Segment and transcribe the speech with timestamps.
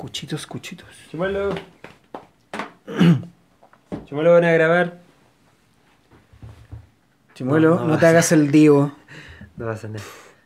[0.00, 0.88] Cuchitos, cuchitos.
[1.10, 1.54] Chimuelo.
[4.06, 4.98] Chimuelo, van a grabar.
[7.34, 8.92] Chimuelo, No, no, no te hagas el divo.
[9.58, 10.02] No pasa nada.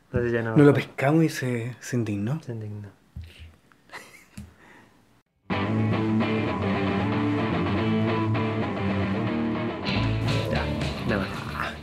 [0.06, 0.56] Entonces ya no.
[0.56, 2.43] No lo pescamos y se, se indignó.
[2.43, 2.88] Se indignó.
[10.50, 10.64] Ya,
[11.07, 11.75] nada más.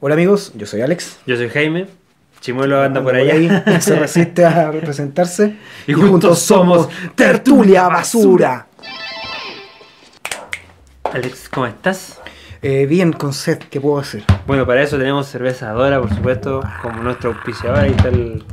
[0.00, 1.20] Hola amigos, yo soy Alex.
[1.26, 1.86] Yo soy Jaime.
[2.42, 3.80] Chimuelo anda por allá.
[3.80, 5.56] se resiste a representarse.
[5.86, 8.66] Y juntos somos Tertulia Basura.
[11.12, 12.18] Alex, ¿cómo estás?
[12.62, 14.24] Eh, bien, con sed, ¿qué puedo hacer?
[14.46, 17.78] Bueno, para eso tenemos cerveza Dora, por supuesto, como nuestro auspiciador.
[17.80, 18.44] Ahí está el.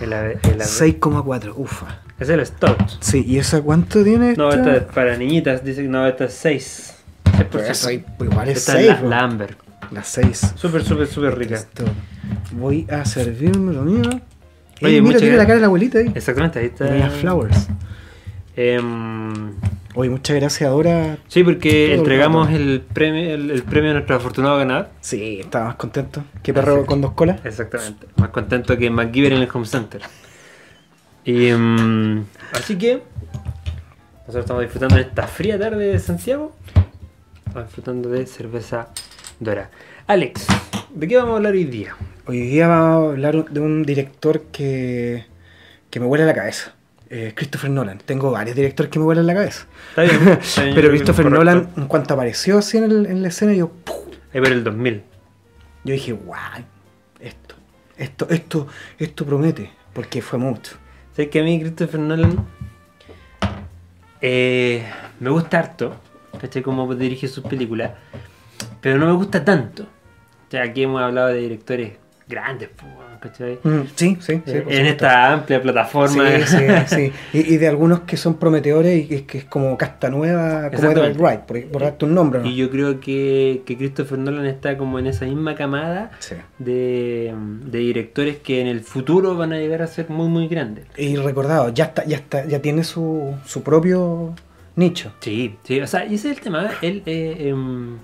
[0.00, 1.98] el, el ave- 6,4, ufa.
[2.18, 2.78] Es el Stout.
[3.00, 4.34] Sí, ¿y esa cuánto tiene?
[4.34, 4.60] No, esta?
[4.60, 5.62] esta es para niñitas.
[5.64, 6.96] Dice que no, esta es 6.
[7.50, 9.02] Pero esa igual es Esta es 6.
[9.02, 9.56] la, la Amber.
[9.90, 10.54] La 6.
[10.56, 11.56] Súper, súper, súper rica.
[11.56, 11.84] Listo.
[12.52, 14.10] Voy a servirme lo mío.
[14.82, 16.12] Oye, mira, tiene la cara de la abuelita ahí.
[16.14, 16.86] Exactamente, ahí está.
[16.86, 17.68] Doña Flowers.
[18.56, 19.52] Em,
[19.94, 21.18] Oye, muchas gracias, Dora.
[21.28, 24.88] sí, porque el entregamos el premio, el, el premio a nuestro afortunado ganador.
[25.00, 26.24] Sí, estaba más contento.
[26.42, 27.40] ¿Qué perro con dos colas?
[27.44, 28.06] Exactamente.
[28.16, 30.02] Más contento que MacGyver en el Home Center.
[31.24, 33.02] Y, em, así que
[34.20, 36.54] nosotros estamos disfrutando de esta fría tarde de Santiago.
[37.46, 38.88] Estamos disfrutando de cerveza
[39.40, 39.70] Dora.
[40.06, 40.46] Alex,
[40.94, 41.96] ¿de qué vamos a hablar hoy día?
[42.26, 45.24] Hoy día vamos a hablar de un director que,
[45.90, 46.74] que me huele la cabeza.
[47.08, 47.98] Eh, Christopher Nolan.
[47.98, 49.66] Tengo varios directores que me huelen la cabeza.
[49.90, 50.28] Está bien.
[50.40, 51.44] está bien, yo Pero Christopher correcto.
[51.44, 53.96] Nolan, en cuanto apareció así en, el- en la escena, yo, ¡puf!
[54.32, 55.02] Ahí por el 2000.
[55.84, 56.38] yo dije, guau,
[57.18, 57.54] esto,
[57.96, 58.66] esto, esto,
[58.98, 60.76] esto promete, porque fue mucho.
[61.16, 62.46] Sé que a mí Christopher Nolan
[64.20, 64.84] eh,
[65.18, 65.96] me gusta harto,
[66.40, 66.62] ¿cachai?
[66.62, 67.90] Cómo dirige sus películas,
[68.80, 69.82] pero no me gusta tanto.
[69.82, 71.92] O sea, aquí hemos hablado de directores
[72.30, 72.70] grandes,
[73.20, 73.58] ¿cachai?
[73.62, 74.52] Mm, sí, sí, sí.
[74.52, 76.24] Eh, en esta amplia plataforma.
[76.38, 77.12] Sí, sí, sí.
[77.38, 80.70] Y, y de algunos que son prometedores y que, es- que es como casta nueva,
[80.70, 81.16] como Edward.
[81.18, 82.46] Wright, por, por darte un nombre, ¿no?
[82.46, 86.36] Y yo creo que, que Christopher Nolan está como en esa misma camada Sí.
[86.58, 87.34] de,
[87.66, 90.86] de directores que en el futuro van a llegar a ser muy, muy grandes.
[90.96, 94.34] Y recordado, ya está, ya está, ya tiene su, su propio
[94.76, 95.12] nicho.
[95.20, 96.70] Sí, sí, o sea, y ese es el tema.
[96.80, 97.98] Él, eh, em,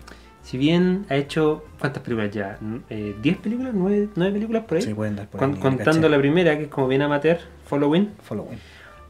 [0.47, 2.57] si bien ha hecho, ¿cuántas películas ya?
[2.89, 3.75] Eh, ¿10 películas?
[3.75, 4.83] ¿9, nueve películas por ahí?
[4.85, 8.13] Sí, pueden dar por Con- ahí, contando la primera, que es como bien amateur, Following.
[8.23, 8.59] Following.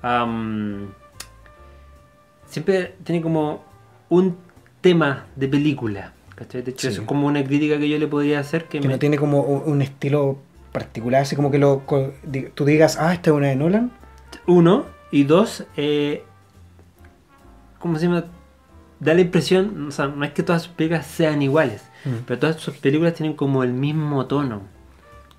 [0.01, 0.89] am,
[2.47, 3.63] siempre tiene como
[4.09, 4.37] un
[4.81, 6.13] tema de película.
[6.37, 6.63] ¿cachai?
[6.63, 6.89] De hecho, Sí.
[6.89, 8.65] eso es como una crítica que yo le podría hacer.
[8.65, 10.39] Que, Que me- no tiene como un, estilo
[10.73, 11.83] particular, así como que lo,
[12.55, 13.91] tú digas, ah, esta es una de Nolan.
[14.47, 16.23] Uno, y dos, eh,
[17.79, 18.25] ¿cómo se llama?
[19.01, 22.25] Da la impresión, o sea, no es que todas sus películas sean iguales, Mm.
[22.27, 24.63] pero todas sus películas tienen como el mismo tono.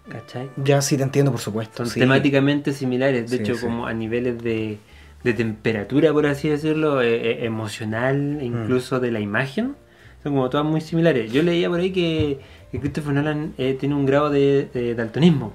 [0.10, 0.50] ¿Cachai?
[0.58, 1.78] Ya sí te entiendo, por supuesto.
[1.78, 2.00] Son sí.
[2.00, 3.62] temáticamente similares, de Sí, hecho, sí.
[3.66, 4.78] como a niveles de,
[5.24, 8.62] de temperatura, por así decirlo, eh, eh, emocional, e Mm.
[8.64, 9.76] incluso de la imagen,
[10.24, 11.32] son como todas muy similares.
[11.34, 12.40] Yo leía por ahí que,
[12.72, 15.54] que Christopher Nolan eh, tiene un grado de, de daltonismo,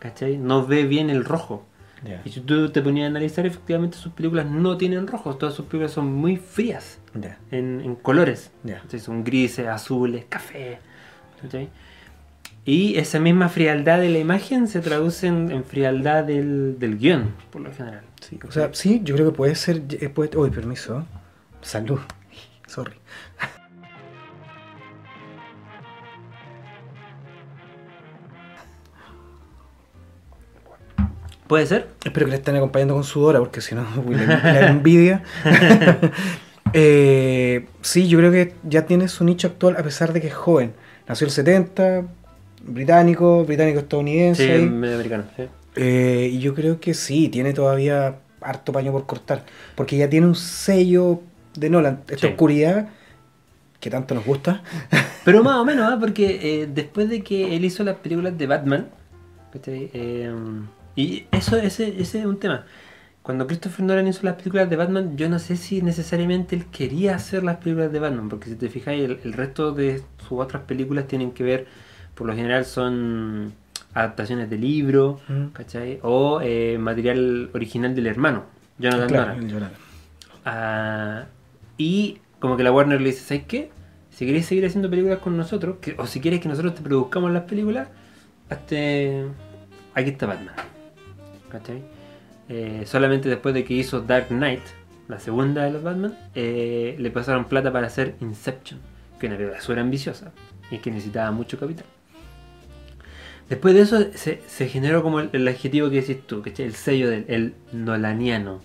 [0.00, 0.36] ¿cachai?
[0.36, 1.64] No ve bien el rojo.
[2.04, 5.54] Ya, Y si tú te ponías a analizar, efectivamente sus películas no tienen rojos, todas
[5.54, 8.50] sus películas son muy frías ya, en, en colores.
[8.64, 8.80] ya.
[8.80, 9.00] ¿cachai?
[9.00, 10.78] Son grises, azules, café.
[12.64, 17.34] Y esa misma frialdad de la imagen se traduce en, en frialdad del, del guion,
[17.50, 18.02] por lo general.
[18.20, 19.82] Sí, o sea, sí, yo creo que puede ser.
[19.90, 21.06] eh, puede- Uy, permiso.
[21.62, 22.00] Salud.
[22.66, 22.94] Sorry.
[31.50, 31.88] ¿Puede ser?
[32.04, 35.24] Espero que le estén acompañando con sudora, porque si no, la, envidia.
[36.72, 40.34] Eh, sí, yo creo que ya tiene su nicho actual, a pesar de que es
[40.34, 40.72] joven.
[41.08, 42.04] Nació el 70,
[42.64, 44.58] británico, británico-estadounidense.
[44.60, 45.24] Sí, medio americano.
[45.36, 45.48] sí.
[45.74, 49.44] Eh, y yo creo que sí, tiene todavía harto paño por cortar.
[49.74, 51.22] Porque ya tiene un sello
[51.56, 52.02] de Nolan.
[52.08, 52.32] Esta Sí.
[52.34, 52.86] oscuridad
[53.80, 54.62] que tanto nos gusta.
[55.24, 55.96] Pero más o menos, ¿ah?
[55.98, 58.86] porque eh, después de que él hizo las películas de Batman.
[59.66, 60.30] Eh,
[60.96, 62.64] y eso ese, ese es un tema.
[63.22, 67.14] Cuando Christopher Nolan hizo las películas de Batman, yo no sé si necesariamente él quería
[67.16, 70.62] hacer las películas de Batman, porque si te fijas, el, el resto de sus otras
[70.62, 71.66] películas tienen que ver,
[72.14, 73.52] por lo general son
[73.92, 75.46] adaptaciones de libros, Mm.
[75.52, 75.98] ¿cachai?
[76.02, 78.44] O eh, material original del hermano,
[78.78, 79.70] Jonathan Claro, Nolan.
[80.44, 81.24] Ah,
[81.76, 83.70] y como que la Warner le dice, ¿sabes qué?
[84.10, 87.30] Si queréis seguir haciendo películas con nosotros, que- o si quieres que nosotros te produzcamos
[87.32, 87.88] las películas,
[88.48, 89.26] hazte...
[89.94, 90.54] aquí está Batman.
[92.48, 94.62] Eh, solamente después de que hizo Dark Knight,
[95.08, 98.80] la segunda de los Batman, eh, le pasaron plata para hacer Inception,
[99.18, 100.32] que una película súper ambiciosa
[100.70, 101.86] y que necesitaba mucho capital.
[103.48, 106.42] Después de eso se, generó como el, adjetivo que decís tú.
[106.58, 108.60] El sello del el nolaniano.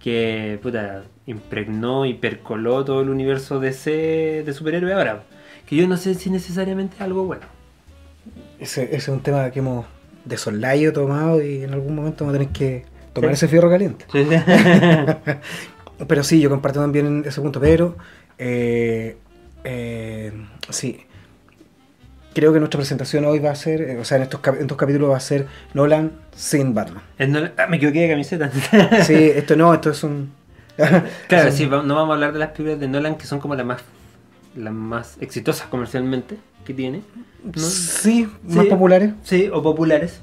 [0.00, 5.22] Que puta, impregnó y percoló todo el universo DC de superhéroe ahora.
[5.66, 7.46] Que yo no sé si necesariamente es algo bueno.
[8.58, 9.86] Ese, ese es un tema que hemos
[10.28, 13.34] de soslayo tomado y en algún momento vamos a tener que tomar Sí.
[13.34, 14.04] ese fierro caliente.
[14.12, 14.36] Sí, sí.
[16.06, 17.96] Pero sí, yo comparto también ese punto, pero
[18.38, 19.16] eh,
[19.64, 20.32] eh,
[20.70, 21.00] sí.
[22.34, 24.60] Creo que nuestra presentación hoy va a ser, eh, o sea, en estos, cap- en
[24.62, 27.02] estos capítulos va a ser Nolan sin Batman.
[27.18, 28.48] Nolan- ah, me equivoqué de camiseta.
[29.02, 30.30] Sí, esto no, esto es un...
[30.76, 33.40] Claro, es un- sí, no vamos a hablar de las películas de Nolan que son
[33.40, 33.82] como las más
[34.54, 36.36] las más exitosas comercialmente
[36.68, 37.00] que tiene.
[37.42, 37.52] ¿no?
[37.60, 38.70] Sí, más Sí.
[38.70, 39.10] populares.
[39.24, 40.20] Sí, o populares.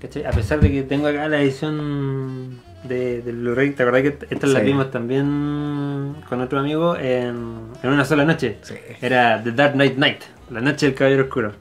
[0.00, 0.24] ¿cachai?
[0.24, 4.48] A pesar de que tengo acá la edición de, de Blu-ray, ¿te acordás que estas
[4.50, 4.66] las Sí.
[4.68, 8.56] vimos también con otro amigo en, en una sola noche?
[8.62, 8.74] Sí.
[9.02, 10.20] Era The Dark Knight Night,
[10.50, 11.52] la noche del caballero oscuro.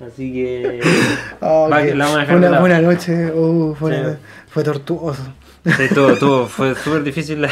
[0.00, 0.80] Así que
[1.40, 4.00] Oh, Va, que la vamos a dejar fue de una buena noche, uh, fue, Sí.
[4.00, 4.18] una-
[4.48, 5.22] fue tortuoso.
[5.64, 7.42] sí, todo, todo fue súper difícil.
[7.42, 7.50] la-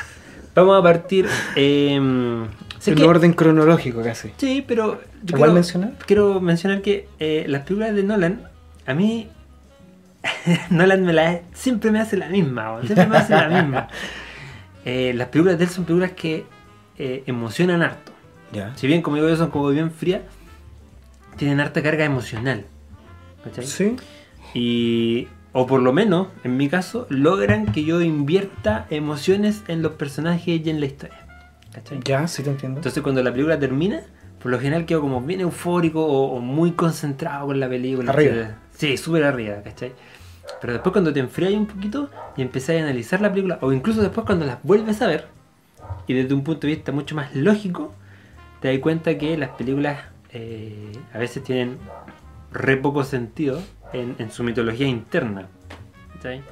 [0.54, 1.26] Vamos a partir.
[1.56, 2.00] Eh,
[2.90, 4.30] en que- orden cronológico casi.
[4.36, 5.92] Sí, pero yo ¿Igual quiero, mencionar?
[6.06, 8.48] quiero mencionar que eh, las películas de Nolan,
[8.86, 9.28] a mí,
[10.70, 13.88] Nolan me la, siempre me hace la misma, siempre me hace la misma.
[14.84, 16.44] Eh, las películas de él son películas que
[16.98, 18.12] eh, emocionan harto.
[18.76, 20.22] Si bien, como digo yo, son como bien frías,
[21.36, 22.64] tienen harta carga emocional.
[23.44, 23.66] ¿cachai?
[23.66, 23.96] Sí.
[24.54, 29.92] Y, o por lo menos, en mi caso, logran que yo invierta emociones en los
[29.92, 31.18] personajes y en la historia.
[31.72, 32.00] ¿Cachai?
[32.04, 32.78] Ya, sí te entiendo.
[32.78, 34.02] Entonces cuando la película termina,
[34.42, 38.12] por lo general quedo como bien eufórico o, o muy concentrado con la película.
[38.12, 38.32] Arriba.
[38.34, 38.58] etcétera.
[38.76, 39.92] Sí, súper arriba, ¿cachai?
[40.60, 44.00] Pero después cuando te enfrias un poquito y empiezas a analizar la película, o incluso
[44.00, 45.26] después cuando las vuelves a ver,
[46.06, 47.94] y desde un punto de vista mucho más lógico,
[48.60, 49.98] te das cuenta que las películas
[50.32, 51.78] eh, a veces tienen
[52.50, 53.60] re poco sentido
[53.92, 55.48] en, en su mitología interna.
[56.14, 56.42] ¿cachai?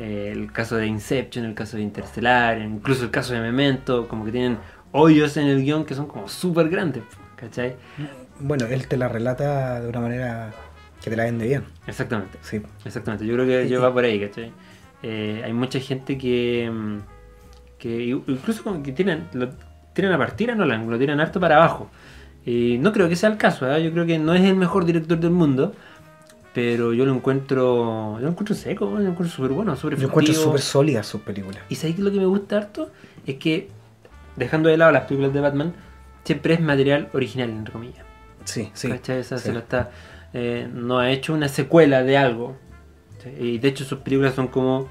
[0.00, 4.24] Eh, el caso de Inception, el caso de Interstellar, incluso el caso de Memento, como
[4.24, 4.56] que tienen
[4.92, 7.02] hoyos en el guion que son como súper grandes,
[7.36, 7.76] ¿cachai?
[8.38, 10.50] Bueno, él te la relata de una manera
[11.04, 11.64] que te la vende bien.
[11.86, 12.62] Exactamente, Sí.
[12.84, 13.26] exactamente.
[13.26, 14.52] Yo creo que yo va por ahí, ¿cachai?
[15.02, 16.98] Eh, hay mucha gente que, mm,
[17.78, 19.50] que incluso como que tiran, lo
[19.92, 21.90] tiran a partir a Nolan, lo tiran harto para abajo.
[22.46, 23.82] Y no creo que sea el caso, ¿eh?
[23.84, 25.74] yo creo que no es el mejor director del mundo,
[26.52, 30.08] pero yo lo encuentro, yo lo encuentro seco, yo lo encuentro súper bueno, súper Yo
[30.08, 31.62] encuentro súper sólidas sus películas.
[31.68, 32.90] Y sabéis que lo que me gusta harto
[33.26, 33.68] es que,
[34.36, 35.74] dejando de lado las películas de Batman,
[36.24, 38.04] siempre es material original, entre comillas.
[38.44, 38.88] Sí, sí.
[38.88, 39.22] ¿Cachai?
[39.22, 39.38] Sí.
[39.38, 39.90] se lo está,
[40.32, 42.56] eh, no ha hecho una secuela de algo.
[43.38, 44.88] Y de hecho sus películas son como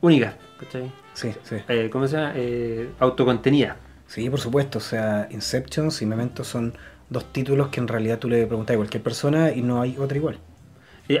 [0.00, 0.34] únicas.
[0.58, 0.90] ¿cachai?
[1.14, 1.56] Sí, sí.
[1.68, 2.32] Eh, ¿Cómo se llama?
[2.34, 3.76] Eh, autocontenidas.
[4.06, 4.78] Sí, por supuesto.
[4.78, 6.74] O sea, Inception y Memento son
[7.08, 10.16] dos títulos que en realidad tú le preguntas a cualquier persona y no hay otra
[10.16, 10.38] igual.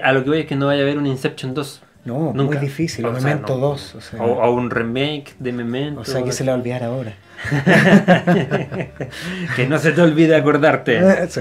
[0.02, 1.82] A lo que voy es que no vaya a haber un Inception 2.
[2.04, 2.42] No, Nunca.
[2.44, 3.04] muy difícil.
[3.04, 3.60] O O sea, Memento no.
[3.68, 3.94] 2.
[3.94, 6.00] O sea, O, un remake de Memento.
[6.00, 7.14] o sea, que se le va a olvidar ahora.
[9.56, 11.00] que no se te olvide acordarte.
[11.28, 11.40] Sí.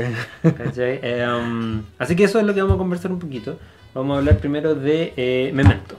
[0.81, 3.59] Eh, um, así que eso es lo que vamos a conversar un poquito.
[3.93, 5.95] Vamos a hablar primero de eh, Memento.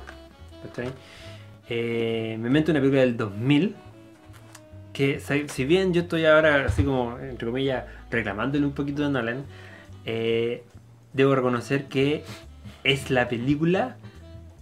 [1.68, 3.74] Eh, Memento es una película del 2000
[4.92, 9.44] que si bien yo estoy ahora así como, entre comillas, reclamándole un poquito de Nolan,
[10.04, 10.64] eh,
[11.18, 12.22] debo reconocer que
[12.84, 13.96] es la película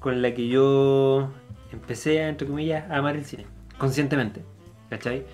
[0.01, 1.31] con la que yo
[1.71, 3.47] empecé, entre comillas, a amar el cine,
[3.79, 4.41] conscientemente.
[4.89, 5.25] ¿Cachai?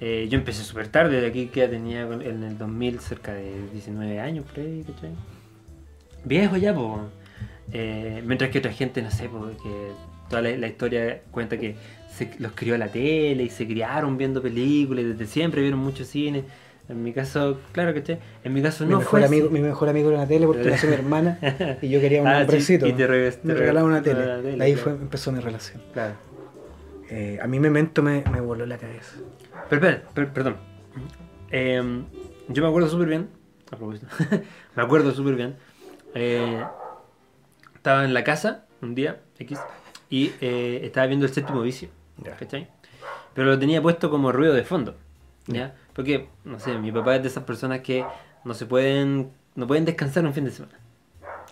[0.00, 4.18] Eh, yo empecé súper tarde, de aquí que tenía en el 2000 cerca de 19
[4.18, 5.10] años, por ahí, ¿cachai?
[6.24, 8.24] Viejo ya, pues.
[8.24, 9.92] mientras que otra gente, no sé, po, que
[10.30, 11.76] toda la, la historia cuenta que
[12.16, 16.44] se, los crió la tele y se criaron viendo películas, desde siempre vieron mucho cine.
[16.88, 18.18] En mi caso, claro, ¿cachai?
[18.44, 19.54] En mi caso mi, no mejor fue amigo, así.
[19.54, 21.38] mi mejor amigo era la tele porque nació mi hermana
[21.80, 22.86] y yo quería un Ah, sí, hombrecito.
[22.86, 24.26] y te re- regalaba una tele.
[24.26, 24.90] la tele, De ahí claro.
[24.90, 25.80] fue, empezó mi relación.
[25.92, 26.14] Claro.
[27.08, 29.16] Eh, a mí Memento me, me voló la cabeza.
[29.70, 30.56] Pero, perdón.
[31.50, 32.04] Em,
[32.48, 33.28] yo me acuerdo súper bien.
[33.70, 34.06] A propósito.
[34.76, 35.56] me acuerdo súper bien.
[36.14, 36.62] eh,
[37.74, 39.58] estaba en la casa un día, X,
[40.10, 41.88] y eh, estaba viendo el séptimo vicio.
[42.38, 42.68] ¿Cachai?
[43.34, 44.96] Pero lo tenía puesto como ruido de fondo.
[45.46, 45.74] ¿Ya?
[45.94, 48.04] Porque, no sé, mi papá es de esas personas que
[48.44, 49.30] no se pueden.
[49.54, 50.78] no pueden descansar un fin de semana.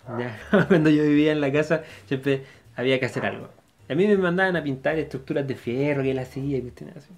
[0.19, 0.67] ¿Ya?
[0.69, 2.45] Cuando yo vivía en la casa, siempre
[2.77, 3.49] había que hacer algo.
[3.89, 7.09] A mí me mandaban a pintar estructuras de fierro que él hacía y cuestiones así.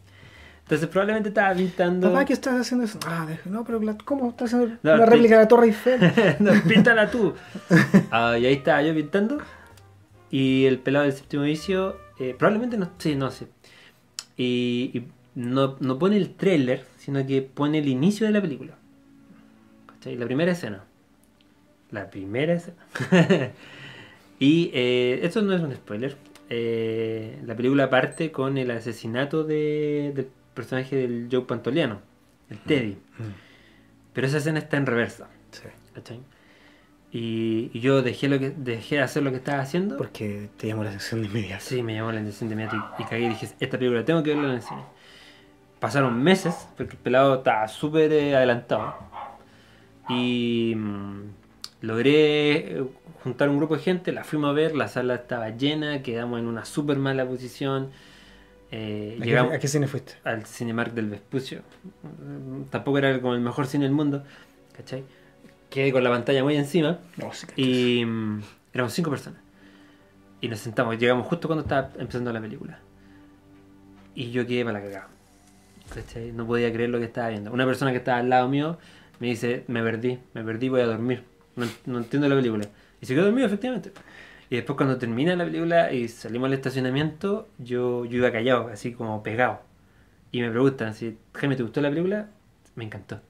[0.62, 2.08] Entonces probablemente estaba pintando.
[2.12, 2.98] Papá, ¿qué estás haciendo eso?
[3.06, 6.00] Ah, no, pero la- ¿cómo estás haciendo No, una réplica de la Torre Eiffel?
[6.38, 7.34] no, píntala tú.
[8.10, 9.38] Ah, y ahí estaba yo pintando.
[10.30, 13.48] Y el pelado del séptimo vicio, eh, probablemente no, sí, no sé.
[14.36, 18.74] Y, y no, no pone el trailer, sino que pone el inicio de la película.
[19.86, 20.16] ¿Cachai?
[20.16, 20.84] La primera escena.
[21.90, 22.76] La primera escena.
[24.38, 26.16] y eh, esto no es un spoiler.
[26.48, 32.00] Eh, la película parte con el asesinato de- del personaje del Joe Pantoliano,
[32.50, 32.92] el Teddy.
[32.92, 33.32] Mm,
[34.12, 35.28] Pero esa escena está en reversa.
[35.50, 35.62] sí.
[35.94, 36.20] ¿cachai?
[37.14, 39.98] Y, y yo dejé, lo que, dejé de hacer lo que estaba haciendo.
[39.98, 41.62] Porque te llamó la atención de inmediato.
[41.66, 44.22] Sí, me llamó la atención de inmediato y, y cagué y dije, esta película tengo
[44.22, 44.80] que verla en el cine.
[45.82, 48.94] Pasaron meses, porque el pelado estaba súper eh, adelantado.
[50.08, 51.22] Y mm,
[51.80, 52.84] logré eh,
[53.24, 56.46] juntar un grupo de gente, la fuimos a ver, la sala estaba llena, quedamos en
[56.46, 57.90] una súper mala posición.
[58.70, 60.12] Eh, ¿A qué, llegamos a qué cine fuiste?
[60.22, 61.62] al Cinemark del Vespucio.
[62.70, 64.22] Tampoco era como el mejor cine del mundo,
[64.76, 65.02] ¿cachai?
[65.68, 67.00] Quedé con la pantalla muy encima.
[67.16, 67.58] No, sí, cachas.
[67.58, 68.40] Y mm,
[68.72, 69.40] éramos cinco personas.
[70.40, 72.78] Y nos sentamos, llegamos justo cuando estaba empezando la película.
[74.14, 75.08] Y yo quedé para la cagada.
[75.94, 76.32] ¿Cachai?
[76.32, 77.52] No podía creer lo que estaba viendo.
[77.52, 78.78] Una persona que estaba al lado mío
[79.20, 81.24] me dice, me perdí, me perdí, voy a dormir.
[81.56, 82.66] No, no entiendo la película.
[83.00, 83.92] Y se quedó dormido, efectivamente.
[84.50, 88.92] Y después cuando termina la película y salimos al estacionamiento, yo, yo iba callado, así
[88.92, 89.60] como pegado.
[90.30, 92.30] Y me preguntan si, Jaime, ¿te gustó la película?
[92.74, 93.20] Me encantó.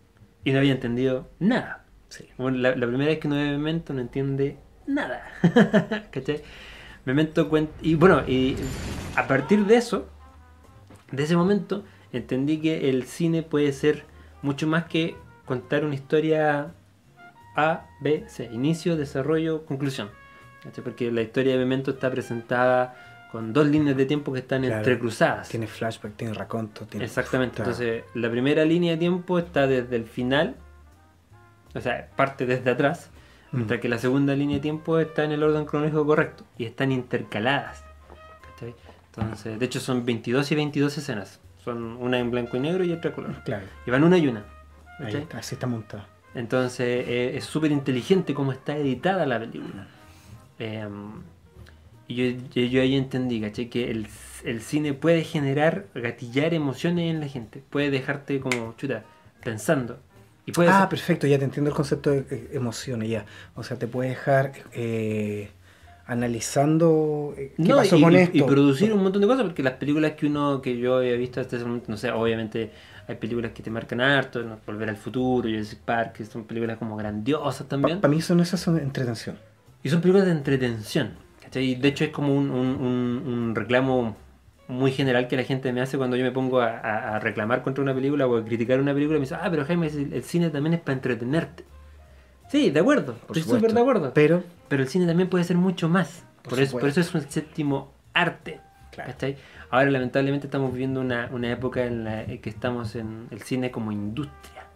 [0.44, 1.84] Y no había entendido nada.
[2.08, 2.28] Sí.
[2.38, 5.24] Bueno, la, la primera vez que uno ve Memento no entiende nada.
[6.10, 6.42] ¿Cachai?
[7.04, 7.72] Memento cuenta.
[7.82, 8.56] Y bueno, y
[9.16, 10.08] a partir de eso,
[11.10, 14.04] de ese momento, entendí que el cine puede ser
[14.42, 15.16] mucho más que
[15.46, 16.72] contar una historia
[17.56, 18.48] A, B, C.
[18.52, 20.10] Inicio, desarrollo, conclusión.
[20.84, 22.94] Porque la historia de Memento está presentada
[23.32, 24.76] con dos líneas de tiempo que están Claro.
[24.76, 25.48] entrecruzadas.
[25.48, 27.04] Tiene flashback, tiene raconto, tiene.
[27.06, 27.56] Exactamente.
[27.62, 30.54] está- Entonces, la primera línea de tiempo está desde el final,
[31.74, 33.10] o sea, parte desde atrás,
[33.50, 33.56] Mm.
[33.56, 36.92] mientras que la segunda línea de tiempo está en el orden cronológico correcto y están
[36.92, 37.84] intercaladas.
[39.14, 41.40] Entonces, de hecho, son 22 y 22 escenas.
[41.64, 43.42] Son una en blanco y negro y otra en color.
[43.44, 44.40] Claro, Y van una y una.
[44.98, 45.22] ahí ¿cachai?
[45.22, 46.04] está, así está montado.
[46.34, 49.86] Entonces eh, es súper inteligente cómo está editada la película.
[50.58, 50.88] Eh,
[52.08, 53.68] y yo, yo, yo ahí entendí, ¿cachai?
[53.70, 54.08] Que el,
[54.44, 57.62] el cine puede generar, gatillar emociones en la gente.
[57.70, 59.04] Puede dejarte como, chuta,
[59.44, 59.98] pensando.
[60.44, 63.24] Y puede Ah, ser- perfecto, ya te entiendo el concepto de eh, emociones, ya.
[63.54, 65.50] O sea, te puede dejar eh,
[66.06, 68.36] analizando eh, qué No, pasó y, con esto.
[68.36, 71.40] y producir un montón de cosas, porque las películas que uno, que yo había visto
[71.40, 72.70] hasta ese momento, no sé, obviamente
[73.08, 74.58] hay películas que te marcan harto, ¿no?
[74.66, 78.00] Volver al futuro, Jurassic Park, que son películas como grandiosas también.
[78.00, 79.36] Para mí son esas son entretención.
[79.82, 81.10] Y son películas de entretención.
[81.42, 81.74] ¿cachai?
[81.74, 84.16] De hecho es como un, un- un- un reclamo
[84.68, 87.62] muy general que la gente me hace cuando yo me pongo a, a- a reclamar
[87.62, 89.18] contra una película o a criticar una película.
[89.18, 91.64] Me dice, ah, pero Jaime, el, el cine también es para entretenerte.
[92.48, 94.12] Sí, de acuerdo, Por estoy súper de acuerdo.
[94.14, 96.24] Pero, Pero el cine también puede ser mucho más.
[96.42, 98.60] Por Por, eso, por eso es un séptimo arte.
[98.90, 99.14] Claro.
[99.70, 103.90] Ahora lamentablemente estamos viviendo una, una época en la que estamos en el cine como
[103.90, 104.66] industria.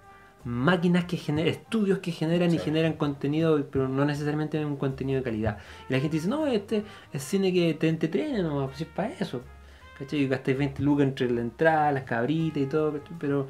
[0.42, 5.24] Máquinas que generan, estudios que generan y generan contenido, pero no necesariamente un contenido de
[5.24, 5.58] calidad.
[5.90, 9.12] Y la gente dice, no, este es cine que te entretiene, no, pues es para
[9.12, 9.42] eso.
[9.98, 10.20] ¿Cachai?
[10.20, 13.16] Y gastáis 20 lucas entre la entrada, las cabritas y todo, ¿cachai?
[13.18, 13.48] pero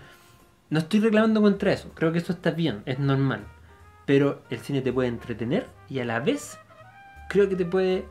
[0.70, 1.90] no estoy reclamando contra eso.
[1.94, 3.44] Creo que eso está bien, es normal.
[4.06, 6.58] Pero el cine te puede entretener y a la vez
[7.28, 8.04] creo que te puede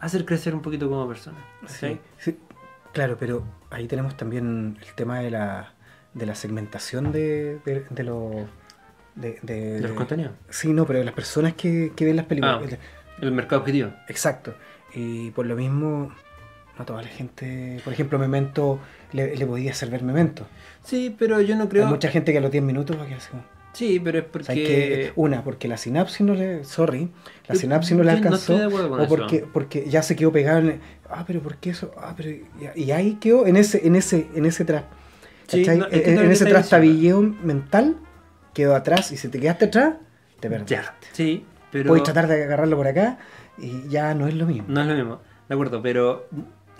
[0.00, 1.38] hacer crecer un poquito como persona.
[1.66, 2.38] sí, sí,
[2.92, 5.74] claro, pero ahí tenemos también el tema de la,
[6.14, 8.32] de la segmentación de, de, de los...
[9.14, 10.32] De, de- los contenidos.
[10.48, 12.60] Sí, no, pero de las personas que, que ven las películas.
[12.72, 12.76] Ah.
[13.20, 13.90] El mercado objetivo.
[14.06, 14.54] Exacto.
[14.94, 16.12] Y por lo mismo,
[16.78, 18.78] no toda la gente, por ejemplo, Memento,
[19.12, 20.46] le, le podía hacer ver Memento.
[20.84, 21.86] Sí, pero yo no creo.
[21.86, 23.42] Hay mucha gente que a los 10 minutos va a quedar así como,
[23.78, 25.12] Sí, pero es ¿sabes porque.
[25.14, 26.64] Una, porque la sinapsis no le.
[26.64, 27.12] Sorry,
[27.46, 28.38] la Yo- sinapsis no le no alcanzó.
[28.38, 29.08] estoy de acuerdo con o eso.
[29.08, 30.80] porque, porque ya se quedó pegado en.
[31.08, 31.92] Ah, pero ¿por qué eso?
[31.96, 32.28] Ah, pero.
[32.74, 34.82] Y, ahí quedó en ese, en ese, en ese tras.
[35.46, 35.78] Sí, ¿cachai?
[35.78, 37.98] no, es que en, ese trastabilleo mental,
[38.52, 39.12] quedó atrás.
[39.12, 39.94] Y si te quedaste atrás,
[40.40, 40.74] te perdiste.
[40.74, 41.86] Ya, sí, pero.
[41.86, 43.18] Puedes tratar de agarrarlo por acá
[43.58, 44.64] y ya no es lo mismo.
[44.66, 46.28] No es lo mismo, de acuerdo, pero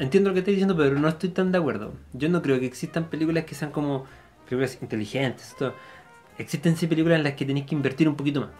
[0.00, 1.92] entiendo lo que estás diciendo, pero no estoy tan de acuerdo.
[2.12, 4.04] Yo no creo que existan películas que sean como
[4.48, 5.54] películas inteligentes.
[5.56, 5.74] Todo.
[6.38, 8.50] Existen sí películas en las que tenéis que invertir un poquito más.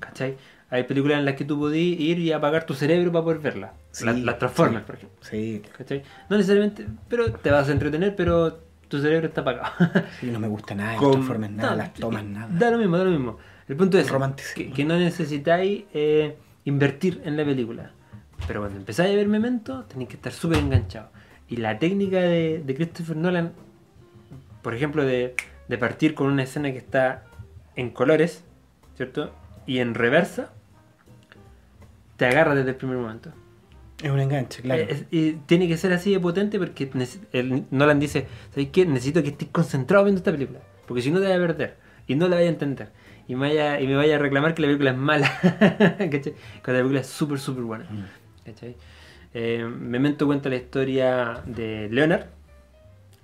[0.00, 0.36] ¿Cachai?
[0.70, 3.72] Hay películas en las que tú podís ir y apagar tu cerebro para poder verlas.
[3.90, 4.86] Sí, las, las Transformers, sí.
[4.86, 5.18] por ejemplo.
[5.20, 6.02] Sí, ¿Cachai?
[6.30, 9.70] No necesariamente, pero te vas a entretener, pero tu cerebro está apagado.
[10.20, 12.48] sí, no me gusta nada, Con- las transformes nada, no, las tomas nada.
[12.52, 13.38] Da lo mismo, da lo mismo.
[13.68, 14.10] El punto es
[14.54, 17.90] que, que no necesitáis eh, invertir en la película.
[18.46, 21.10] Pero cuando empezáis a ver Memento, tenéis que estar súper enganchados.
[21.48, 23.52] Y la técnica de, de Christopher Nolan,
[24.62, 25.34] por ejemplo, de,
[25.72, 27.24] de partir con una escena que está
[27.76, 28.44] en colores,
[28.94, 29.32] ¿cierto?
[29.66, 30.52] Y en reversa,
[32.18, 33.30] te agarra desde el primer momento.
[34.02, 34.82] Es un enganche, claro.
[34.82, 36.90] Eh, es- y tiene que ser así de potente porque
[37.32, 38.84] el Nolan dice, ¿sabes qué?
[38.84, 40.58] Necesito que estés concentrado viendo esta película.
[40.86, 41.76] Porque si no te vas a perder
[42.06, 42.88] y no la vas a entender.
[43.28, 45.30] y me vaya, y me vaya a reclamar que la película es mala.
[45.98, 46.34] ¿Cachai?
[46.62, 47.86] Cuando la película es súper, súper buena.
[48.44, 48.76] ¿Cachai?
[49.32, 52.26] Eh, Memento cuenta la historia de Leonard,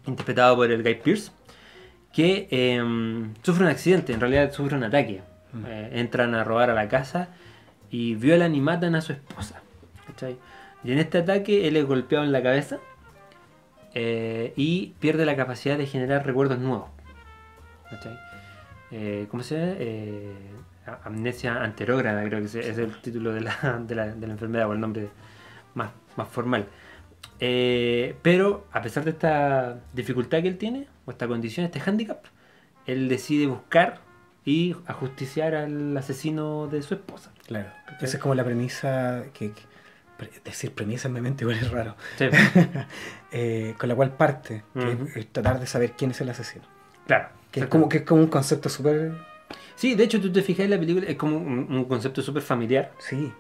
[0.07, 1.31] interpretado por el Guy Pierce,
[2.12, 2.83] que eh,
[3.43, 5.23] sufre un accidente, en realidad sufre un ataque.
[5.53, 5.65] Mm.
[5.67, 7.29] Eh, entran a robar a la casa
[7.91, 9.62] y violan y matan a su esposa.
[10.07, 10.37] ¿cachai?
[10.85, 12.79] Y en este ataque él es golpeado en la cabeza
[13.95, 16.91] eh, y pierde la capacidad de generar recuerdos nuevos.
[17.91, 18.19] ¿cachai?
[18.91, 20.99] Eh, ¿Cómo se llama?
[21.05, 24.73] Amnesia anterógrada, creo que es el título de la, de la- de la enfermedad o
[24.73, 25.09] el nombre
[25.75, 26.67] más, más formal.
[27.38, 32.23] Pero a pesar de esta dificultad que él tiene, o esta condición, este handicap,
[32.87, 34.00] él decide buscar
[34.45, 37.33] y ajusticiar al asesino de su esposa.
[37.47, 37.71] Claro.
[37.87, 38.05] ¿Cachai?
[38.05, 39.53] Esa es como la premisa que.
[40.45, 41.97] decir premisa en mi mente igual es raro.
[42.19, 42.27] Sí,
[43.33, 46.65] Eh, con la cual parte, que es tratar de saber quién es el asesino.
[47.07, 47.29] claro.
[47.50, 49.12] Que es como, que es como un concepto súper.
[49.75, 52.43] Sí, de hecho, tú te fijas en la película, es como un, un concepto súper
[52.43, 53.33] familiar, Sí.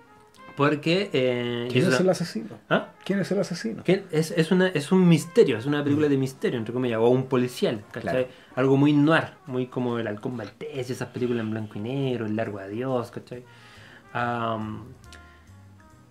[0.58, 1.08] Porque...
[1.14, 2.56] eh, ¿Quién es el asesino?
[2.68, 2.88] ¿Ah?
[3.04, 3.82] ¿Quién es el asesino?
[3.86, 7.24] Es, es, una, es un misterio, es una película de misterio, entre comillas, o un
[7.26, 8.26] policial, ¿cachai?
[8.26, 8.28] Claro.
[8.56, 12.36] Algo muy noir, muy como El Halcón Maltés, esas películas en blanco y negro, El
[12.36, 13.44] Largo Adiós, ¿cachai?
[14.12, 14.84] Am,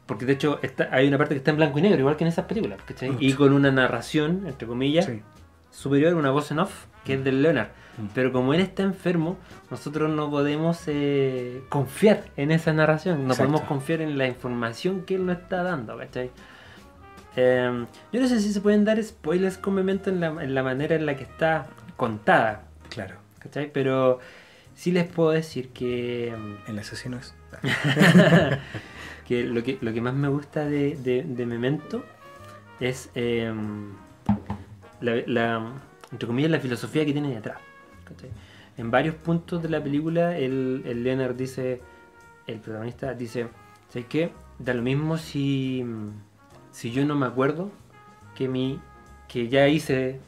[0.05, 2.23] porque de hecho está, hay una parte que está en blanco y negro, igual que
[2.23, 3.09] en esas películas, ¿cachai?
[3.11, 3.23] Mucho.
[3.25, 5.21] Y con una narración, entre comillas, Sí.
[5.71, 7.69] superior, una voz en off, que es del Leonard.
[8.13, 9.37] Pero como él está enfermo,
[9.71, 13.51] nosotros no podemos eh, confiar en esa narración, no Exacto.
[13.51, 16.29] podemos confiar en la información que él nos está dando, ¿cachai?
[17.35, 20.63] Eh, yo no sé si se pueden dar spoilers con Memento en la, en la
[20.63, 23.15] manera en la que está contada, Claro.
[23.39, 23.71] ¿cachai?
[23.71, 24.19] Pero
[24.75, 27.33] sí les puedo decir que, mm, El asesino es.
[29.27, 32.03] que, lo, que lo que más me gusta de, de- de Memento
[32.79, 33.51] es eh,
[35.01, 35.71] la, la-
[36.11, 37.57] entre comillas, la filosofía que tiene detrás.
[38.77, 41.81] En varios puntos de la película, el, el Leonard dice,
[42.45, 43.47] el protagonista dice,
[43.89, 44.31] ¿sabes qué?
[44.59, 45.85] Da lo mismo si,
[46.71, 47.71] si yo no me acuerdo
[48.35, 48.79] que mi
[49.27, 50.19] que ya hice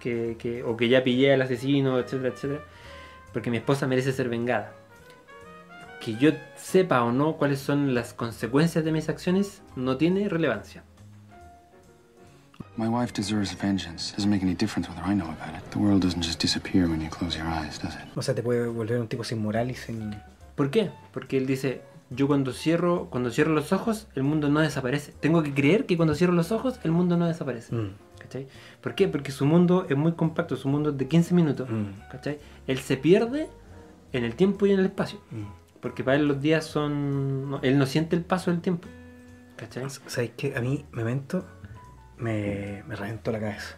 [0.00, 2.60] que, que- o que ya pillé al asesino, etcétera, etcétera,
[3.32, 4.72] porque mi esposa merece ser vengada.
[6.00, 10.82] Que yo sepa o no cuáles son las consecuencias de mis acciones no tiene relevancia.
[12.76, 14.12] My wife deserves vengeance.
[14.16, 15.62] Doesn't make any difference whether I know about it.
[15.70, 18.00] The world doesn't just disappear when you close your eyes, does it?
[18.16, 20.16] O sea, te puede volver un tipo sin moral y sin.
[20.54, 20.90] ¿Por qué?
[21.12, 25.12] Porque él dice, yo cuando cierro, cuando cierro los ojos, el mundo no desaparece.
[25.20, 27.74] Tengo que creer que cuando cierro los ojos, el mundo no desaparece.
[27.74, 28.48] Mm, ¿Cachai?
[28.80, 29.08] ¿Por qué?
[29.08, 31.68] Porque su mundo es muy compacto, su mundo es de 15 minutos.
[31.68, 32.38] mm, ¿Cachai?
[32.66, 33.48] Él se pierde
[34.12, 35.20] en el tiempo y en el espacio.
[35.30, 35.42] mm.
[35.82, 37.50] Porque para él los días son...
[37.50, 38.88] no, él no siente el paso del tiempo.
[39.56, 39.84] ¿Cachai?
[40.06, 40.54] ¿Sabes qué?
[40.56, 41.44] A mí, Memento,
[42.22, 43.76] me, me reventó la cabeza.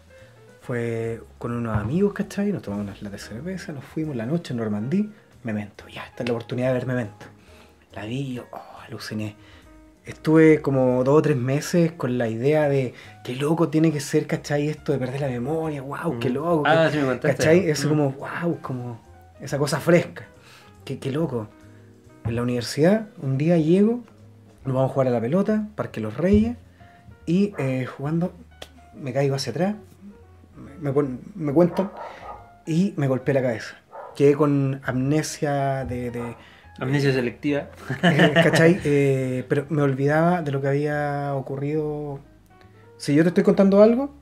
[0.61, 2.52] Fue con unos amigos, ¿cachai?
[2.52, 5.11] Nos tomamos unas latas de cerveza, nos fuimos la noche en Normandí.
[5.42, 7.26] Memento, ya, esta es la oportunidad de ver Memento.
[7.94, 9.37] La vi y yo, oh, aluciné.
[10.07, 12.92] Estuve como dos o tres meses con la idea de
[13.24, 14.68] qué loco tiene que ser, ¿cachai?
[14.68, 16.62] Esto de perder la memoria, wow, qué loco.
[16.66, 17.37] Ah, sí me contaste.
[17.37, 17.68] ¿Cachai?
[17.70, 17.90] Eso Mm.
[17.90, 19.00] como, wow, como
[19.40, 20.26] esa cosa fresca.
[20.85, 21.48] Qué, qué loco.
[22.24, 24.00] En la universidad, un día llego,
[24.64, 26.57] nos vamos a jugar a la pelota, Parque Los Reyes,
[27.26, 28.32] y eh, jugando
[28.94, 29.74] me caigo hacia atrás,
[30.80, 31.90] me, pon- me cuentan,
[32.66, 33.76] y me golpeé la cabeza.
[34.14, 36.10] Quedé con amnesia de...
[36.10, 36.37] de-
[36.78, 37.68] Amnesia selectiva.
[38.02, 38.80] eh, ¿Cachai?
[38.84, 42.20] Eh, pero me olvidaba de lo que había ocurrido.
[42.96, 44.14] Si yo te estoy contando algo,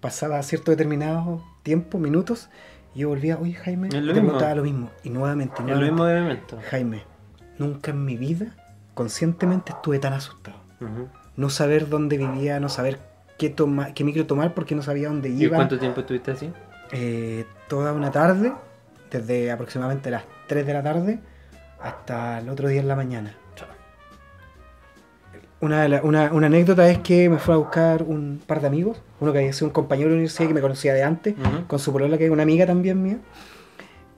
[0.00, 2.48] pasaba cierto determinado tiempo, minutos,
[2.94, 4.90] y yo volvía, oye Jaime, te preguntaba lo mismo.
[5.02, 6.58] Y nuevamente, Es lo nuevamente, mismo de momento.
[6.70, 7.02] Jaime,
[7.58, 8.54] nunca en mi vida,
[8.94, 10.58] conscientemente, estuve tan asustado.
[11.38, 12.98] No saber dónde vivía, no saber
[13.38, 15.56] qué, toma, qué micro tomar porque no sabía dónde ¿Y iba.
[15.56, 16.52] cuánto tiempo estuviste así?
[16.92, 18.52] Eh, toda una tarde,
[19.10, 21.20] desde aproximadamente las 3 de la tarde
[21.80, 23.34] hasta el otro día en la mañana.
[25.60, 29.32] Una, una, una anécdota es que me fue a buscar un par de amigos, uno
[29.32, 31.34] que había sido un compañero de la universidad que me conocía de antes,
[31.66, 33.18] con su polola que es una amiga también mía.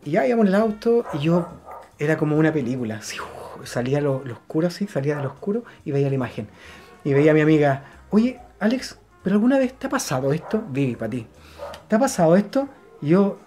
[0.04, 1.48] Y ya íbamos en el auto y yo
[1.98, 5.64] era como una película, así, uf, salía lo, lo oscuro así, salía de lo oscuro
[5.84, 6.48] y veía la imagen.
[7.04, 10.62] Y veía a mi amiga, oye, Alex, ¿pero alguna vez te ha pasado esto?
[10.70, 11.26] Vivi, para ti.
[11.88, 12.68] ¿Te ha pasado esto?
[13.02, 13.38] Y yo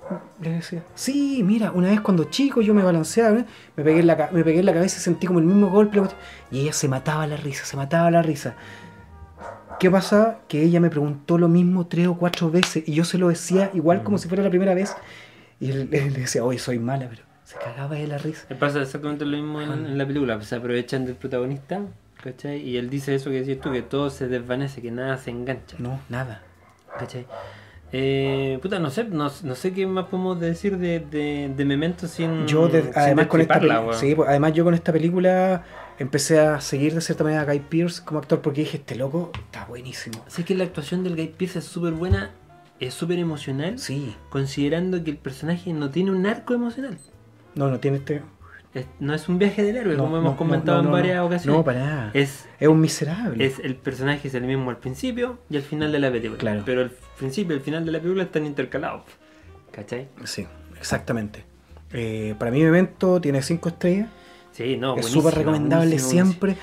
[0.42, 3.46] le decía, sí, mira, una vez cuando chico yo me balanceaba, ¿eh?
[3.76, 6.02] me pegué en la, me pegué en la cabeza y sentí como el mismo golpe.
[6.52, 8.56] Y ella se mataba la risa, se mataba la risa.
[9.80, 10.40] ¿Qué pasaba?
[10.48, 13.70] Que ella me preguntó lo mismo tres o cuatro veces y yo se lo decía
[13.74, 14.96] igual como si fuera la primera vez.
[15.60, 18.48] Y él, le decía, oye, soy mala, pero se cagaba de la risa.
[18.60, 20.42] Pasa exactamente lo mismo en, en la película.
[20.42, 21.82] Se aprovechan del protagonista,
[22.24, 22.62] ¿cachai?
[22.62, 25.76] Y él dice eso que decías tú, que todo se desvanece, que nada se engancha,
[25.80, 26.42] No, nada.
[26.98, 27.28] ¿cachai?
[27.92, 32.08] Eh, puta, no sé, no, no sé qué más podemos decir de, de, de Memento
[32.08, 32.48] sin.
[32.48, 33.60] Yo, de- sin además, con esta
[33.94, 35.64] sí, pues, además yo con esta película
[36.00, 39.32] empecé a seguir de cierta manera a Guy Pearce como actor porque dije, este loco
[39.36, 40.24] está buenísimo.
[40.28, 42.32] Sé que la actuación del Guy Pearce es súper buena,
[42.80, 46.98] es súper emocional, Sí, considerando que el personaje no tiene un arco emocional.
[47.54, 48.24] no, no tiene este...
[49.00, 51.26] No es un viaje del héroe, no, como hemos no, comentado no, en varias no.
[51.26, 51.58] ocasiones.
[51.58, 52.12] No, para nada.
[52.14, 53.46] Es, Es, un miserable.
[53.46, 56.40] es el personaje es el mismo al principio y al final de la película.
[56.40, 56.64] Claro.
[56.66, 59.04] Pero el principio y el final de la película están intercalados.
[59.72, 60.08] ¿Cachai?
[60.24, 60.48] Sí,
[60.80, 61.44] exactamente.
[61.92, 64.10] Eh, para mí Memento tiene cinco estrellas.
[64.52, 66.56] Sí, no, es buenísimo, súper recomendable buenísimo, siempre.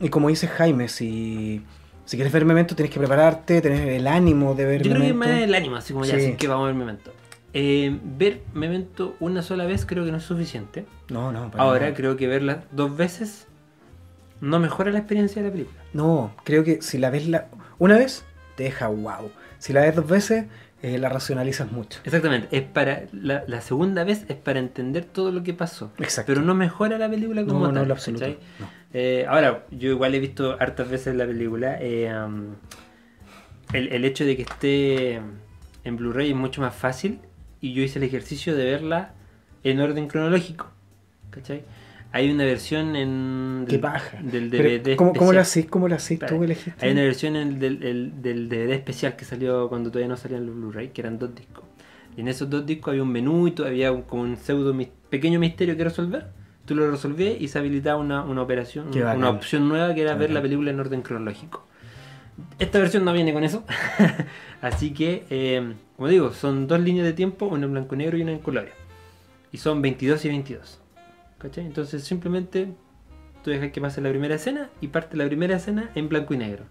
[0.00, 1.62] Y como dice Jaime, si,
[2.04, 5.12] si quieres ver Memento tienes que prepararte, tener el ánimo de ver Yo creo que
[5.12, 5.34] Memento.
[5.34, 6.26] más el ánimo, así como ya, Sí.
[6.26, 7.12] así que vamos a ver Memento.
[7.58, 10.84] Eh, ver Memento una sola vez creo que no es suficiente.
[11.08, 11.94] No, no, para Ahora nada.
[11.94, 13.46] creo que verla dos veces
[14.42, 15.78] no mejora la experiencia de la película.
[15.94, 17.46] No, creo que si la ves la,
[17.78, 18.24] una vez,
[18.56, 19.30] te deja wow.
[19.58, 20.44] Si la ves dos veces,
[20.82, 21.98] eh, la racionalizas mucho.
[22.04, 25.90] Exactamente, es para la, la segunda vez es para entender todo lo que pasó.
[25.98, 26.30] Exacto.
[26.34, 27.82] Pero no mejora la película como No, no, tal.
[27.84, 28.26] en lo absoluto.
[28.26, 28.66] no.
[28.92, 31.78] Eh, ahora, yo igual he visto hartas veces la película.
[31.80, 32.54] eh, um,
[33.72, 35.14] el, el hecho de que esté
[35.84, 37.20] en Blu-ray es mucho más fácil.
[37.60, 39.14] Y yo hice el ejercicio de verla
[39.64, 40.70] en orden cronológico.
[41.30, 41.64] ¿Cachai?
[42.12, 44.18] Hay una versión en Qué paja.
[44.22, 44.96] del Pero, DVD.
[44.96, 45.66] ¿Cómo, cómo la hacís?
[45.66, 45.96] ¿Cómo la?
[45.96, 46.86] ¿Tú Espera, elegiste?
[46.86, 50.16] Hay una versión en el del, el- del DVD especial que salió cuando todavía no
[50.16, 51.64] salían los Blu-ray, que eran dos discos.
[52.16, 54.88] Y en esos dos discos había un menú y todavía un, como un pseudo mis-
[55.10, 56.28] pequeño misterio que resolver.
[56.64, 60.20] Tú lo resolvías y se habilitaba una, una operación, una opción nueva que era Qué
[60.20, 61.65] ver la película en orden cronológico.
[62.58, 63.64] Esta versión no viene con eso.
[64.60, 68.18] Así que, eh, como digo, son dos líneas de tiempo, una en blanco y negro
[68.18, 68.68] y una en color.
[69.52, 70.80] Y son 22 y 22.
[71.38, 71.66] ¿Cachai?
[71.66, 72.68] Entonces simplemente
[73.42, 76.38] tú dejas que pase la primera escena y parte la primera escena en blanco y
[76.38, 76.64] negro.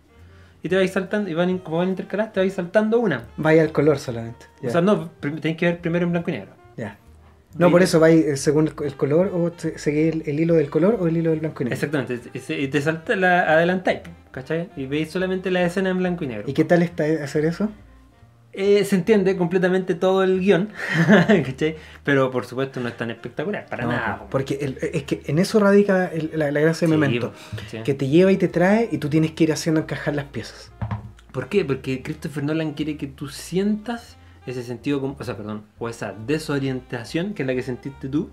[0.62, 3.28] Y te vais saltando, y van, como van intercaladas, te vais saltando una.
[3.38, 4.48] Vaya al color solamente.
[4.64, 6.54] O sea, no, tenés que ver primero en blanco y negro.
[6.76, 6.98] ya.
[7.58, 10.98] No, por eso vais eh, según el, color o seguís el, el hilo del color
[11.00, 11.74] o el hilo del blanco y negro.
[11.76, 12.20] Exactamente,
[12.62, 14.70] y te salta la adelantáis, ¿cachai?
[14.76, 16.44] Y veis solamente la escena en blanco y negro.
[16.48, 17.70] ¿Y qué tal está hacer eso?
[18.58, 20.70] Eh, se entiende completamente todo el guion,
[21.28, 21.76] ¿cachai?
[22.04, 24.20] Pero por supuesto no es tan espectacular, para No, nada.
[24.20, 24.28] po.
[24.30, 27.34] Porque el- es que en eso radica el- la, la gracia de Sí, Memento.
[27.70, 27.80] sí.
[27.84, 30.72] Que te lleva y te trae y tú tienes que ir haciendo encajar las piezas.
[31.34, 31.66] ¿Por qué?
[31.66, 36.14] Porque Christopher Nolan quiere que tú sientas ese sentido, como- o sea, perdón, o esa
[36.28, 38.30] desorientación que es la que sentiste tú,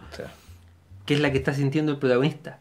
[1.06, 2.58] que es la que está sintiendo el protagonista,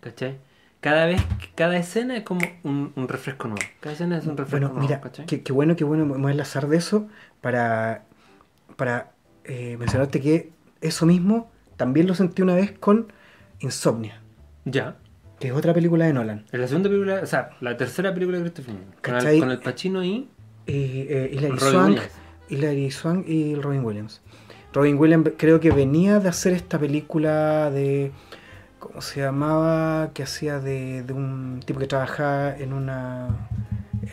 [0.00, 0.38] ¿cachai?
[0.80, 1.20] Cada vez,
[1.56, 3.62] cada escena es como un, un refresco nuevo.
[3.80, 5.26] Cada escena es un refresco Bueno, nuevo, mira, ¿cachai?
[5.26, 7.06] qué, qué bueno, qué bueno me voy a enlazar de eso
[7.42, 8.04] para,
[8.76, 9.12] para
[9.44, 13.12] eh, mencionarte que eso mismo también lo sentí una vez con
[13.58, 14.20] Insomnia,
[14.64, 14.96] Ya.
[15.38, 16.46] que es otra película de Nolan.
[16.52, 19.50] En la segunda película, o sea, la tercera película de Christopher Nolan, con el, con
[19.50, 20.28] el Pacino y
[20.66, 22.10] Y, eh, Robin Swank, Williams.
[22.50, 24.20] Hilary Swank y Robin Williams.
[24.72, 28.12] Robin Williams creo que venía de hacer esta película de.
[28.78, 30.10] ¿Cómo se llamaba?
[30.14, 33.48] Que hacía de, de un tipo que trabajaba en una.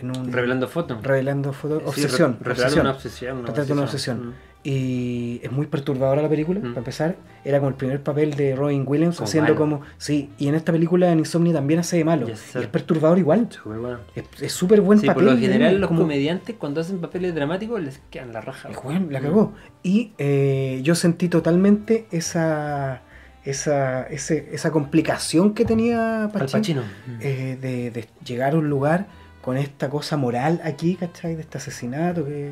[0.02, 1.02] En un, revelando fotos.
[1.04, 1.82] revelando fotos.
[1.96, 2.38] Sí, obsesión.
[2.42, 2.82] re- obsesión.
[2.82, 3.38] una obsesión.
[3.40, 4.28] una de una obsesión.
[4.30, 4.34] Mm.
[4.64, 6.70] Y es muy perturbadora la película, Mm.
[6.70, 7.16] para empezar.
[7.46, 9.60] Era como el primer papel de Robin Williams Como haciendo malo.
[9.60, 9.82] como.
[9.98, 12.28] Sí, y en esta película en Insomnia también hace de malo.
[12.28, 13.48] Yes, y es perturbador igual.
[13.50, 14.00] Súper bueno.
[14.42, 15.24] Es súper buen Sí, papel.
[15.26, 18.68] por lo general los como- comediantes cuando hacen papeles dramáticos les quedan la raja.
[18.68, 19.54] El weón la cagó.
[19.84, 23.04] Y eh, yo sentí totalmente esa,
[23.46, 26.82] esa, ese- esa complicación que tenía Pacino, Pacino.
[27.22, 29.08] eh, de, de llegar a un lugar
[29.42, 31.36] con esta cosa moral aquí, ¿cachai?
[31.36, 32.52] De este asesinato que...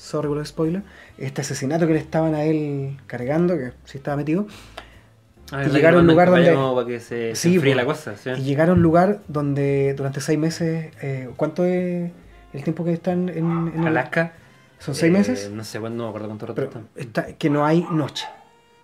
[0.00, 0.82] Sorry por el spoiler.
[1.18, 4.46] Este asesinato que le estaban a él cargando, que sí estaba metido.
[5.52, 7.66] Ah, y llegar a un lugar donde- como para que se, Sí, po.
[7.66, 8.16] la cosa.
[8.16, 8.30] ¿sí?
[8.30, 10.90] Y llegar a un lugar donde durante seis meses...
[11.02, 12.10] eh, ¿Cuánto es
[12.54, 14.32] el tiempo que están en, Alaska.
[14.78, 15.50] ¿Son seis eh, meses?
[15.50, 16.88] No sé cuándo, no me acuerdo cuánto rato están.
[16.96, 18.26] está, que no hay noche.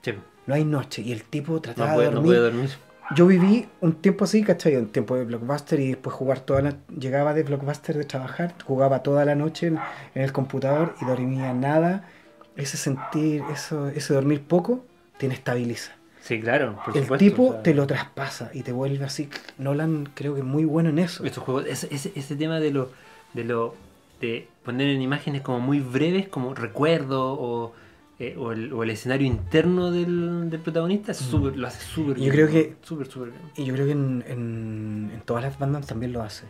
[0.02, 0.12] Sí,
[0.46, 1.00] No hay noche.
[1.02, 2.70] Y el tipo no, trataba puede, de no puede dormir.
[3.14, 4.76] Yo viví un tiempo así, ¿cachai?
[4.76, 6.76] Un tiempo de blockbuster y después jugar toda la...
[6.98, 9.78] Llegaba de blockbuster de trabajar, jugaba toda la noche en,
[10.14, 12.08] en el computador y dormía nada.
[12.56, 14.84] Ese sentir, eso, ese dormir poco,
[15.18, 15.92] te inestabiliza.
[16.22, 17.24] Sí, claro, por el supuesto.
[17.24, 19.28] tipo o sea, te lo traspasa y te vuelve así.
[19.58, 21.24] Nolan creo que es muy bueno en eso.
[21.24, 22.90] Estos juegos, ese, ese, ese tema de lo,
[23.32, 23.76] de lo
[24.20, 27.72] de poner en imágenes como muy breves, como recuerdo o,
[28.18, 32.22] eh, o, el, o el escenario interno del, del protagonista, súper- lo hace súper Yo
[32.22, 32.32] bien.
[32.32, 33.42] creo que- Súper, súper bien.
[33.56, 36.44] Y yo creo que en, en, en todas las bandas también lo hace.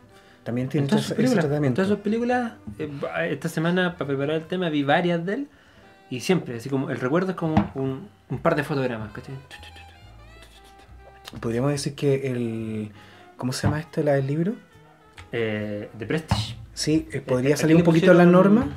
[0.44, 1.74] También tiene ese, películas, en tratamiento.
[1.82, 2.88] todas sus películas, eh,
[3.30, 5.48] esta semana para preparar el tema vi varias de él
[6.08, 9.34] y siempre, así como el recuerdo es como un, un par de fotogramas, ¿cachai?
[11.40, 12.90] Podríamos decir que el...
[13.36, 14.54] ¿Cómo se llama este, la del libro?
[15.32, 16.56] Eh, The Prestige.
[16.72, 18.68] Sí, eh, podría salir un poquito de la norma.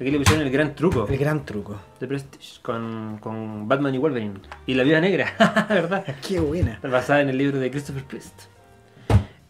[0.00, 1.80] Aquí le pusieron el gran truco El gran truco.
[2.00, 4.34] de Prestige con, con Batman y Wolverine.
[4.66, 5.32] Y la Viuda Negra,
[5.68, 6.04] ¿verdad?
[6.26, 6.80] Qué buena.
[6.82, 8.34] Basada en el libro de Christopher Priest.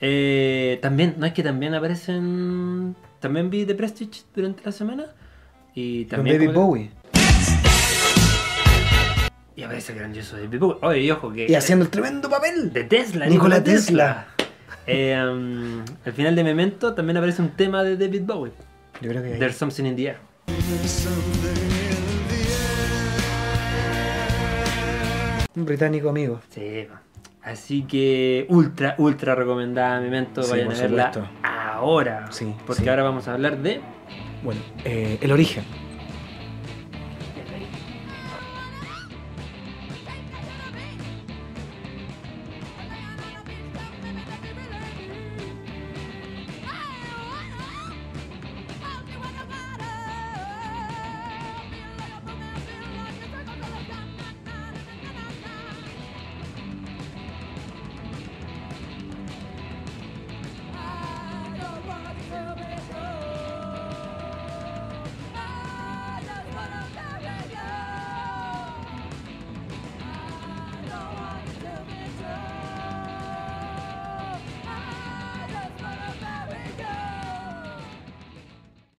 [0.01, 2.95] Eh, también, no es que también aparecen.
[3.21, 5.07] También vi The Prestige durante la semana.
[5.75, 6.39] Y Con también.
[6.39, 6.91] David como- Bowie.
[9.55, 10.79] Y aparece el grandioso David Bowie.
[10.83, 11.47] Oye, y ojo que.
[11.49, 12.73] Y haciendo el tremendo papel.
[12.73, 14.27] De Tesla, Nikola Nikola Tesla.
[14.87, 18.53] Eh, um, al final de Memento también aparece un tema de David Bowie.
[19.01, 19.31] Yo creo que.
[19.39, 20.32] There's something in the air.
[25.55, 26.41] Un británico amigo.
[26.51, 26.87] Sí,
[27.43, 30.43] así que ultra, ultra recomendada Memento.
[30.43, 31.33] Sí, Vayan a verla supuesto.
[31.43, 32.27] ahora.
[32.33, 32.89] Sí, Porque sí.
[32.89, 33.81] ahora vamos a hablar de.
[34.43, 35.65] Bueno, eh, el origen.